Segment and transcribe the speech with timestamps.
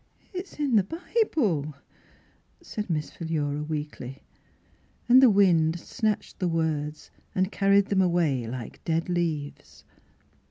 [0.33, 1.75] "It's in the Bible,"
[2.59, 4.23] said Miss Philura weakly,
[5.07, 9.85] and the wind snatched the words and carried them away like dead leaves.